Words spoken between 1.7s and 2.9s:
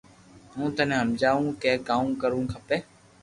ڪاو ڪرو کپي